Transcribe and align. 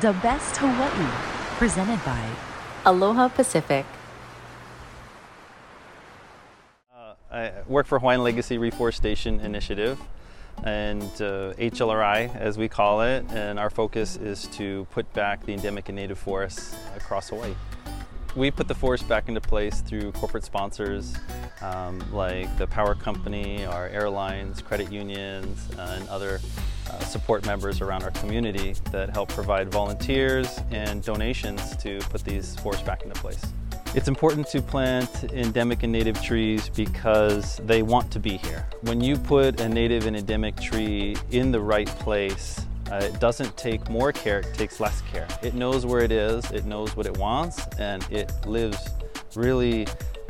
The 0.00 0.14
Best 0.14 0.56
Hawaii, 0.56 1.10
presented 1.58 2.02
by 2.02 2.26
Aloha 2.86 3.28
Pacific. 3.28 3.84
Uh, 6.90 7.12
I 7.30 7.52
work 7.66 7.86
for 7.86 7.98
Hawaiian 7.98 8.24
Legacy 8.24 8.56
Reforestation 8.56 9.38
Initiative 9.40 10.00
and 10.64 11.02
uh, 11.02 11.52
HLRI 11.58 12.34
as 12.34 12.56
we 12.56 12.68
call 12.68 13.02
it, 13.02 13.26
and 13.32 13.58
our 13.58 13.68
focus 13.68 14.16
is 14.16 14.46
to 14.48 14.86
put 14.92 15.12
back 15.12 15.44
the 15.44 15.52
endemic 15.52 15.90
and 15.90 15.96
native 15.96 16.18
forests 16.18 16.74
across 16.96 17.28
Hawaii. 17.28 17.54
We 18.34 18.50
put 18.50 18.68
the 18.68 18.74
forest 18.74 19.06
back 19.08 19.28
into 19.28 19.42
place 19.42 19.82
through 19.82 20.12
corporate 20.12 20.44
sponsors 20.44 21.14
um, 21.60 22.02
like 22.14 22.56
the 22.56 22.66
power 22.66 22.94
company, 22.94 23.66
our 23.66 23.88
airlines, 23.88 24.62
credit 24.62 24.90
unions, 24.90 25.68
uh, 25.76 25.96
and 26.00 26.08
other 26.08 26.40
uh, 26.90 26.98
support 27.00 27.44
members 27.46 27.80
around 27.80 28.02
our 28.02 28.10
community 28.12 28.74
that 28.90 29.10
help 29.10 29.28
provide 29.28 29.70
volunteers 29.70 30.60
and 30.70 31.02
donations 31.02 31.76
to 31.76 31.98
put 32.10 32.24
these 32.24 32.56
forests 32.56 32.84
back 32.84 33.02
into 33.02 33.18
place. 33.20 33.42
It's 33.94 34.08
important 34.08 34.46
to 34.48 34.62
plant 34.62 35.24
endemic 35.34 35.82
and 35.82 35.92
native 35.92 36.20
trees 36.22 36.70
because 36.70 37.58
they 37.66 37.82
want 37.82 38.10
to 38.12 38.18
be 38.18 38.38
here. 38.38 38.66
When 38.80 39.02
you 39.02 39.18
put 39.18 39.60
a 39.60 39.68
native 39.68 40.06
and 40.06 40.16
endemic 40.16 40.56
tree 40.58 41.14
in 41.30 41.52
the 41.52 41.60
right 41.60 41.88
place, 41.88 42.64
uh, 42.90 42.96
it 42.96 43.20
doesn't 43.20 43.54
take 43.56 43.88
more 43.90 44.10
care, 44.10 44.40
it 44.40 44.54
takes 44.54 44.80
less 44.80 45.02
care. 45.12 45.28
It 45.42 45.54
knows 45.54 45.84
where 45.84 46.00
it 46.00 46.10
is, 46.10 46.50
it 46.52 46.64
knows 46.64 46.96
what 46.96 47.06
it 47.06 47.16
wants, 47.18 47.66
and 47.78 48.02
it 48.10 48.32
lives 48.46 48.78
really 49.34 49.86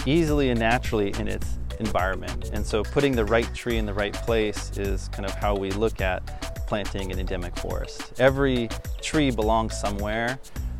easily 0.06 0.50
and 0.50 0.58
naturally 0.58 1.14
in 1.18 1.28
its 1.28 1.58
environment. 1.80 2.50
And 2.52 2.64
so 2.64 2.82
putting 2.82 3.12
the 3.12 3.24
right 3.24 3.52
tree 3.54 3.78
in 3.78 3.86
the 3.86 3.94
right 3.94 4.12
place 4.12 4.76
is 4.78 5.08
kind 5.08 5.24
of 5.24 5.34
how 5.34 5.56
we 5.56 5.70
look 5.70 6.00
at 6.00 6.66
planting 6.66 7.12
an 7.12 7.18
endemic 7.18 7.56
forest. 7.58 8.18
Every 8.18 8.68
tree 9.00 9.30
belongs 9.30 9.78
somewhere, 9.78 10.38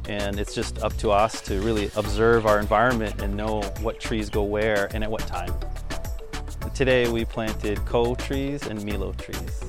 and 0.08 0.40
it's 0.40 0.54
just 0.54 0.82
up 0.82 0.96
to 0.98 1.10
us 1.10 1.40
to 1.42 1.60
really 1.60 1.90
observe 1.96 2.46
our 2.46 2.58
environment 2.58 3.20
and 3.22 3.36
know 3.36 3.62
what 3.80 4.00
trees 4.00 4.30
go 4.30 4.42
where 4.42 4.88
and 4.94 5.04
at 5.04 5.10
what 5.10 5.26
time. 5.26 5.54
Today 6.74 7.08
we 7.10 7.24
planted 7.24 7.84
ko 7.84 8.14
trees 8.14 8.66
and 8.66 8.82
milo 8.84 9.12
trees. 9.12 9.64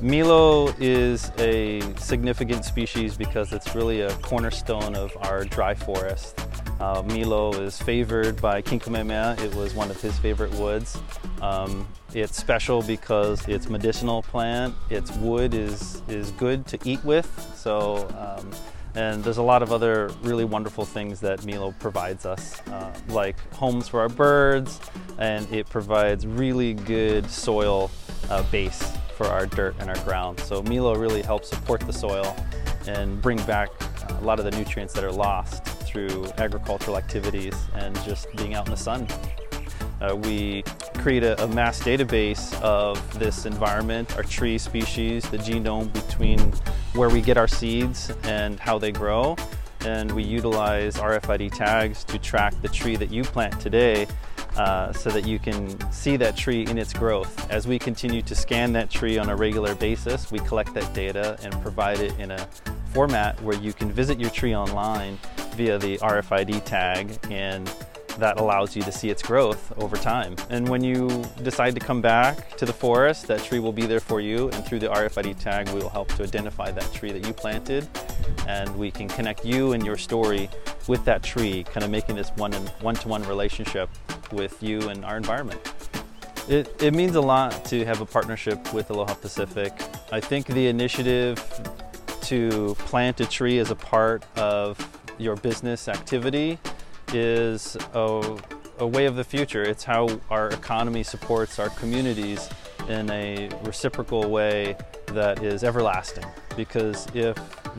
Milo 0.00 0.68
is 0.78 1.32
a 1.38 1.82
significant 1.96 2.64
species 2.64 3.16
because 3.16 3.52
it's 3.52 3.74
really 3.74 4.02
a 4.02 4.12
cornerstone 4.18 4.94
of 4.94 5.14
our 5.22 5.44
dry 5.44 5.74
forest. 5.74 6.40
Uh, 6.80 7.02
Milo 7.06 7.52
is 7.60 7.80
favored 7.80 8.40
by 8.40 8.62
King 8.62 8.78
Kamehameha. 8.78 9.36
It 9.44 9.54
was 9.54 9.74
one 9.74 9.90
of 9.90 10.00
his 10.00 10.16
favorite 10.18 10.52
woods. 10.54 11.00
Um, 11.42 11.88
it's 12.14 12.36
special 12.36 12.82
because 12.82 13.46
it's 13.48 13.68
medicinal 13.68 14.22
plant. 14.22 14.74
Its 14.88 15.10
wood 15.16 15.54
is, 15.54 16.02
is 16.08 16.30
good 16.32 16.66
to 16.68 16.78
eat 16.84 17.04
with. 17.04 17.28
So, 17.56 18.08
um, 18.16 18.52
and 18.94 19.22
there's 19.24 19.38
a 19.38 19.42
lot 19.42 19.62
of 19.62 19.72
other 19.72 20.08
really 20.22 20.44
wonderful 20.44 20.84
things 20.84 21.20
that 21.20 21.44
Milo 21.44 21.72
provides 21.80 22.24
us, 22.24 22.60
uh, 22.68 22.92
like 23.08 23.36
homes 23.54 23.88
for 23.88 24.00
our 24.00 24.08
birds, 24.08 24.80
and 25.18 25.50
it 25.52 25.68
provides 25.68 26.26
really 26.26 26.74
good 26.74 27.28
soil 27.28 27.90
uh, 28.30 28.42
base 28.44 28.96
for 29.16 29.26
our 29.26 29.46
dirt 29.46 29.74
and 29.80 29.90
our 29.90 29.98
ground. 30.04 30.38
So 30.40 30.62
Milo 30.62 30.94
really 30.94 31.22
helps 31.22 31.48
support 31.48 31.80
the 31.80 31.92
soil 31.92 32.36
and 32.86 33.20
bring 33.20 33.42
back 33.42 33.68
a 34.08 34.24
lot 34.24 34.38
of 34.38 34.44
the 34.44 34.52
nutrients 34.52 34.94
that 34.94 35.04
are 35.04 35.12
lost 35.12 35.77
through 36.06 36.26
agricultural 36.38 36.96
activities 36.96 37.54
and 37.74 37.94
just 38.04 38.30
being 38.36 38.54
out 38.54 38.66
in 38.66 38.70
the 38.70 38.76
sun. 38.76 39.06
Uh, 40.00 40.14
we 40.14 40.62
create 40.94 41.24
a, 41.24 41.42
a, 41.42 41.48
mass 41.48 41.80
database 41.80 42.60
of 42.62 43.18
this 43.18 43.46
environment, 43.46 44.16
our 44.16 44.22
tree 44.22 44.58
species, 44.58 45.28
the 45.30 45.38
genome 45.38 45.92
between 45.92 46.38
where 46.94 47.10
we 47.10 47.20
get 47.20 47.36
our 47.36 47.48
seeds 47.48 48.12
and 48.22 48.60
how 48.60 48.78
they 48.78 48.92
grow. 48.92 49.34
And 49.80 50.12
we 50.12 50.22
utilize 50.22 50.96
RFID 50.96 51.56
tags 51.56 52.04
to 52.04 52.18
track 52.18 52.54
the 52.62 52.68
tree 52.68 52.94
that 52.96 53.10
you 53.10 53.24
plant 53.24 53.58
today 53.60 54.06
uh, 54.56 54.92
so 54.92 55.10
that 55.10 55.26
you 55.26 55.38
can 55.38 55.90
see 55.90 56.16
that 56.16 56.36
tree 56.36 56.64
in 56.66 56.78
its 56.78 56.92
growth. 56.92 57.50
As 57.50 57.66
we 57.66 57.78
continue 57.78 58.22
to 58.22 58.34
scan 58.34 58.72
that 58.72 58.90
tree 58.90 59.18
on 59.18 59.30
a 59.30 59.36
regular 59.36 59.74
basis, 59.74 60.30
we 60.30 60.38
collect 60.40 60.74
that 60.74 60.92
data 60.94 61.36
and 61.42 61.52
provide 61.60 62.00
it 62.00 62.16
in 62.18 62.30
a 62.30 62.48
format 62.92 63.40
where 63.42 63.56
you 63.58 63.72
can 63.72 63.90
visit 63.90 64.18
your 64.18 64.30
tree 64.30 64.54
online 64.54 65.18
via 65.58 65.76
the 65.76 65.98
RFID 65.98 66.64
tag 66.64 67.18
and 67.32 67.66
that 68.18 68.38
allows 68.38 68.76
you 68.76 68.82
to 68.82 68.92
see 68.92 69.10
its 69.10 69.22
growth 69.22 69.72
over 69.76 69.96
time. 69.96 70.36
And 70.50 70.68
when 70.68 70.84
you 70.84 71.24
decide 71.42 71.74
to 71.74 71.80
come 71.80 72.00
back 72.00 72.56
to 72.58 72.64
the 72.64 72.72
forest, 72.72 73.26
that 73.26 73.42
tree 73.42 73.58
will 73.58 73.72
be 73.72 73.84
there 73.84 73.98
for 73.98 74.20
you 74.20 74.50
and 74.50 74.64
through 74.64 74.78
the 74.78 74.86
RFID 74.86 75.40
tag 75.40 75.68
we 75.70 75.80
will 75.80 75.88
help 75.88 76.14
to 76.14 76.22
identify 76.22 76.70
that 76.70 76.92
tree 76.92 77.10
that 77.10 77.26
you 77.26 77.32
planted 77.32 77.88
and 78.46 78.74
we 78.76 78.92
can 78.92 79.08
connect 79.08 79.44
you 79.44 79.72
and 79.72 79.84
your 79.84 79.96
story 79.96 80.48
with 80.86 81.04
that 81.04 81.24
tree, 81.24 81.64
kind 81.64 81.82
of 81.82 81.90
making 81.90 82.14
this 82.14 82.30
one 82.36 82.52
one-to-one 82.80 83.22
-one 83.22 83.28
relationship 83.28 83.90
with 84.30 84.62
you 84.62 84.88
and 84.90 85.04
our 85.04 85.16
environment. 85.16 85.60
It, 86.48 86.64
it 86.80 86.94
means 86.94 87.16
a 87.16 87.20
lot 87.20 87.64
to 87.66 87.84
have 87.84 88.00
a 88.00 88.06
partnership 88.06 88.72
with 88.72 88.90
Aloha 88.90 89.14
Pacific. 89.14 89.72
I 90.12 90.20
think 90.20 90.46
the 90.46 90.68
initiative 90.68 91.36
to 92.28 92.74
plant 92.90 93.20
a 93.20 93.26
tree 93.26 93.58
as 93.58 93.70
a 93.70 93.74
part 93.74 94.22
of 94.36 94.76
your 95.18 95.36
business 95.36 95.88
activity 95.88 96.58
is 97.12 97.76
a, 97.94 98.38
a 98.78 98.86
way 98.86 99.06
of 99.06 99.16
the 99.16 99.24
future. 99.24 99.62
It's 99.62 99.84
how 99.84 100.08
our 100.30 100.48
economy 100.48 101.02
supports 101.02 101.58
our 101.58 101.70
communities 101.70 102.48
in 102.88 103.10
a 103.10 103.48
reciprocal 103.64 104.30
way 104.30 104.76
that 105.08 105.42
is 105.42 105.64
everlasting. 105.64 106.24
Because 106.56 107.06
if 107.14 107.36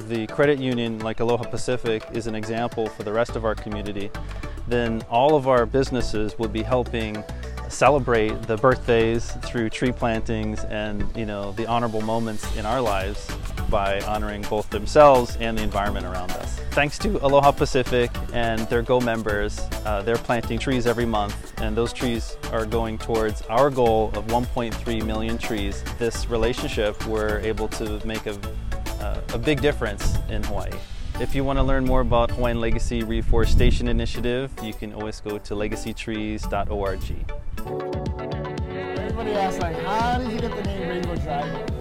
the 0.07 0.27
credit 0.27 0.59
union 0.59 0.99
like 0.99 1.19
Aloha 1.19 1.43
Pacific 1.45 2.03
is 2.13 2.27
an 2.27 2.35
example 2.35 2.87
for 2.87 3.03
the 3.03 3.11
rest 3.11 3.35
of 3.35 3.45
our 3.45 3.55
community, 3.55 4.09
then 4.67 5.01
all 5.09 5.35
of 5.35 5.47
our 5.47 5.65
businesses 5.65 6.37
would 6.37 6.53
be 6.53 6.61
helping 6.61 7.23
celebrate 7.69 8.41
the 8.43 8.57
birthdays 8.57 9.31
through 9.43 9.69
tree 9.69 9.91
plantings 9.91 10.63
and 10.65 11.05
you 11.15 11.25
know 11.25 11.51
the 11.53 11.65
honorable 11.65 12.01
moments 12.01 12.55
in 12.55 12.65
our 12.65 12.81
lives 12.81 13.29
by 13.69 14.01
honoring 14.01 14.41
both 14.43 14.69
themselves 14.69 15.37
and 15.39 15.57
the 15.57 15.61
environment 15.61 16.05
around 16.05 16.31
us. 16.31 16.59
Thanks 16.71 16.97
to 16.99 17.23
Aloha 17.25 17.51
Pacific 17.51 18.09
and 18.33 18.61
their 18.61 18.81
Go 18.81 18.99
members, 18.99 19.59
uh, 19.85 20.01
they're 20.01 20.17
planting 20.17 20.59
trees 20.59 20.87
every 20.87 21.05
month 21.05 21.53
and 21.61 21.75
those 21.75 21.93
trees 21.93 22.37
are 22.51 22.65
going 22.65 22.97
towards 22.97 23.41
our 23.43 23.69
goal 23.69 24.11
of 24.15 24.25
1.3 24.27 25.05
million 25.05 25.37
trees. 25.37 25.83
This 25.97 26.27
relationship, 26.27 27.05
we're 27.05 27.39
able 27.39 27.67
to 27.69 28.05
make 28.05 28.25
a, 28.25 28.37
uh, 29.01 29.21
a 29.33 29.37
big 29.37 29.61
difference 29.61 30.17
in 30.29 30.43
Hawaii. 30.43 30.71
If 31.19 31.35
you 31.35 31.43
want 31.43 31.59
to 31.59 31.63
learn 31.63 31.85
more 31.85 31.99
about 32.01 32.31
Hawaiian 32.31 32.61
Legacy 32.61 33.03
Reforestation 33.03 33.89
Initiative, 33.89 34.51
you 34.63 34.73
can 34.73 34.93
always 34.93 35.19
go 35.19 35.37
to 35.37 35.53
legacytrees.org. 35.53 37.38
Everybody 39.19 39.45
asks 39.45 39.59
like, 39.59 39.75
how 39.79 40.17
did 40.17 40.31
you 40.31 40.39
get 40.39 40.55
the 40.55 40.63
name 40.63 40.87
Rainbow 40.87 41.15
Drive? 41.17 41.78